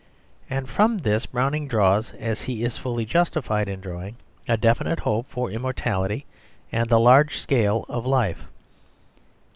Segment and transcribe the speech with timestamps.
[0.49, 4.15] And from this Browning draws, as he is fully justified in drawing,
[4.47, 6.25] a definite hope for immortality
[6.71, 8.45] and the larger scale of life.